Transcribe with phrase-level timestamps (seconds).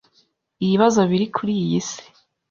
[0.63, 2.01] ibibazo biri kuri iyi si